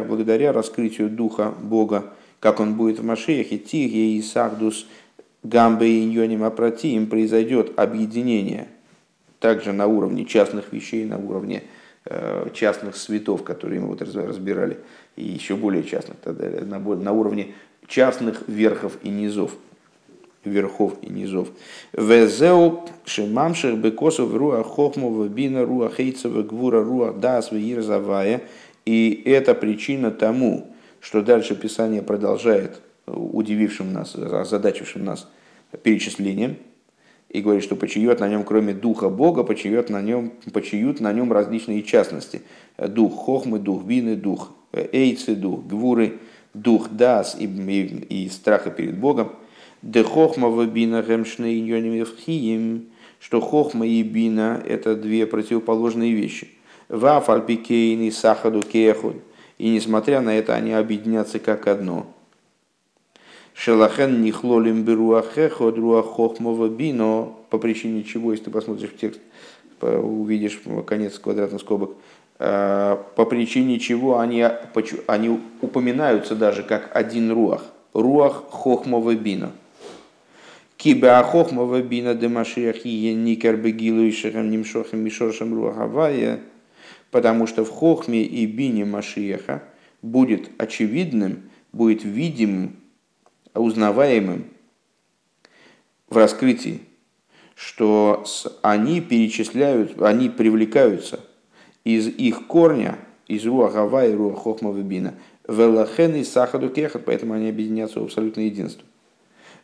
[0.08, 4.86] Благодаря раскрытию Духа Бога, как он будет в Машиахе, Тиге и Сахдус
[5.42, 8.68] Гамбе и Иньоним Апратиим произойдет объединение
[9.40, 11.64] также на уровне частных вещей, на уровне
[12.06, 14.78] э, частных светов, которые мы вот разбирали,
[15.16, 17.54] и еще более частных, на уровне
[17.86, 19.52] частных верхов и низов.
[20.44, 21.48] Верхов и низов.
[21.92, 28.42] Везеу шимамших бекосов руа хохмова бина руа хейцева гвура руа дас вирзавая.
[28.84, 35.28] И это причина тому, что дальше Писание продолжает удивившим нас, озадачившим нас
[35.82, 36.56] перечислением,
[37.28, 41.32] и говорит, что почиют на нем, кроме духа Бога, почиют на нем, почиют на нем
[41.32, 42.42] различные частности.
[42.78, 46.18] Дух хохмы, дух вины, дух эйцы, дух гвуры,
[46.54, 49.32] дух дас и, и, и страха перед Богом,
[49.82, 52.82] де хохма в бина гемшны
[53.20, 56.48] что хохма и бина– это две противоположные вещи.
[56.88, 59.16] Ваф альпикейн и сахаду кехуд.
[59.56, 62.06] И несмотря на это, они объединятся как одно.
[63.54, 69.20] Шелахен нихлолим беруахехо друахохмова бино, по причине чего, если ты посмотришь в текст,
[69.80, 71.92] увидишь конец квадратных скобок–
[72.38, 74.44] по причине чего они,
[75.06, 77.64] они упоминаются даже как один руах.
[77.92, 79.52] Руах хохмова бина.
[80.76, 82.14] Киба хохмова бина
[83.14, 84.10] никер бегилу и
[84.96, 86.40] мишоршем руахавая.
[87.12, 89.62] Потому что в хохме и бине Машиеха
[90.02, 92.74] будет очевидным, будет видимым,
[93.54, 94.46] узнаваемым
[96.08, 96.80] в раскрытии,
[97.54, 98.24] что
[98.62, 101.20] они перечисляют, они привлекаются–
[101.84, 105.14] из их корня, из руахава и руах хохма вебина.
[105.46, 108.84] Велахен и сахаду кехат, поэтому они объединятся в абсолютное единство.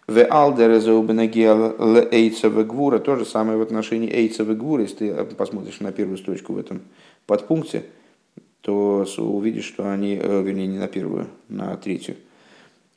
[0.07, 1.77] В алдерезеубенагиал
[2.11, 6.53] эйцева гвура, то же самое в отношении эйцева гвура, если ты посмотришь на первую строчку
[6.53, 6.83] в этом
[7.27, 7.85] подпункте,
[8.61, 12.17] то увидишь, что они, э, вернее, не на первую, на третью,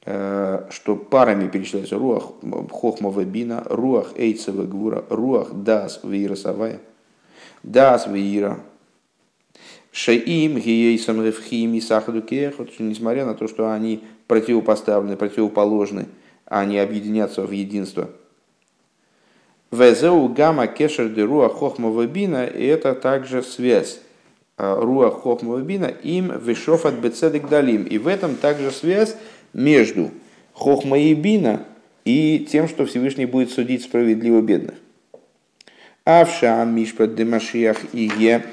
[0.06, 2.32] э, что парами перечисляются руах
[2.72, 6.80] хохма вебина, руах эйцева гвура, руах дас вира савая,
[7.62, 8.60] дас вира
[9.94, 12.24] Шеим, Гиейсам, Ревхим и Сахаду
[12.80, 16.08] несмотря на то, что они противопоставлены, противоположны,
[16.46, 18.10] они объединятся в единство.
[19.72, 24.02] Везеу гамма кешер де руа хохмова и это также связь
[24.58, 27.84] а, руа хохмова бина им вишов от бецедек далим.
[27.84, 29.16] И в этом также связь
[29.54, 30.10] между
[30.54, 31.66] хохма и бина
[32.04, 34.76] и тем, что Всевышний будет судить справедливо бедных.
[36.04, 38.44] Авша мишпат демашиях и е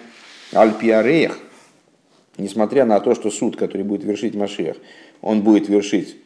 [0.52, 1.38] Альпиареях,
[2.38, 4.76] несмотря на то, что суд, который будет вершить Машиях,
[5.22, 6.16] он будет вершить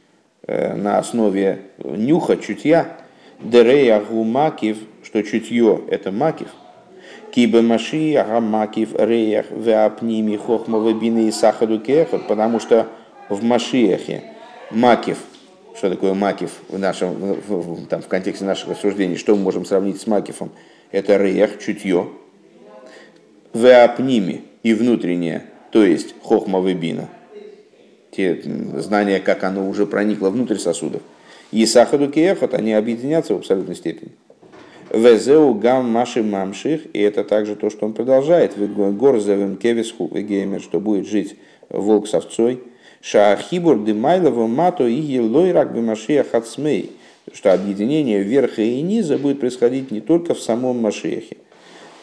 [0.46, 2.98] э, на основе нюха, чутья,
[3.40, 6.48] дерея гумакив, что чутье это макив,
[7.30, 12.88] кибе Машиях, макив, реях, веапними, хохмовы, бины и сахаду кехот, потому что
[13.28, 14.22] в Машиахе
[14.70, 15.18] макив,
[15.76, 20.00] что такое макив в, нашем, в, там, в контексте наших рассуждений, что мы можем сравнить
[20.00, 20.50] с макифом,
[20.92, 22.08] это реях, чутье,
[23.54, 27.08] веапними и внутреннее, то есть хохма вебина,
[28.10, 28.40] те
[28.76, 31.02] знания, как оно уже проникло внутрь сосудов.
[31.50, 34.10] И сахаду кеехот, они объединятся в абсолютной степени.
[34.92, 38.52] Везеу гам маши мамших, и это также то, что он продолжает.
[38.56, 41.36] Горзевым кевисху геймер, что будет жить
[41.68, 42.62] волк с овцой.
[43.00, 46.92] Шаахибур дымайлова мато и елой рак бимашия хацмей,
[47.32, 51.36] что объединение верха и низа будет происходить не только в самом Машехе,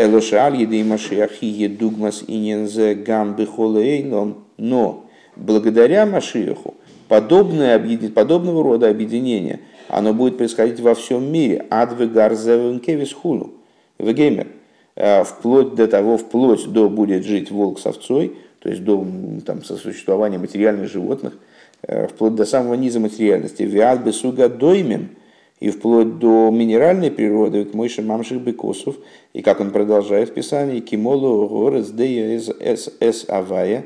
[0.03, 6.73] Элошаль едей Машиахи едугмас инензе гам бихолейном, но благодаря Машиаху
[7.07, 7.79] подобное,
[8.09, 11.65] подобного рода объединение, оно будет происходить во всем мире.
[11.69, 13.51] Адвегар зевенкевис хулу.
[13.99, 14.47] Вегеймер.
[14.95, 19.05] Э, вплоть до того, вплоть до будет жить волк с овцой, то есть до
[19.45, 21.37] там, сосуществования материальных животных,
[21.83, 23.63] э, вплоть до самого низа материальности.
[23.63, 25.09] Виад бесуга доймен–
[25.61, 28.97] и вплоть до минеральной природы, к Мойше Мамших Бекосов,
[29.31, 33.85] и как он продолжает в Писании, Кимолу Горец Дея Эс Авая,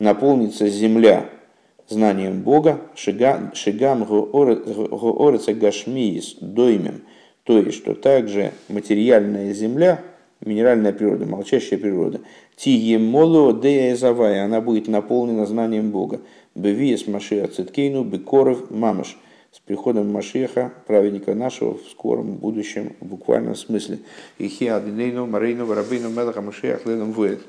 [0.00, 1.28] наполнится земля
[1.88, 3.52] знанием Бога, шигам
[4.04, 7.02] гоореца гашмиис доймем,
[7.44, 10.02] то есть, что также материальная земля,
[10.44, 12.20] минеральная природа, молчащая природа,
[12.56, 16.20] тиемоло деязавая, она будет наполнена знанием Бога.
[16.54, 19.18] Бевиес Машиа Циткейну, Бекоров Мамаш.
[19.52, 23.98] С приходом Машеха, праведника нашего, в скором будущем, в буквальном смысле.
[24.38, 27.40] Ихи Адинейну, Марейну, Варабейну, Мелаха Машех, Леном Вуэт.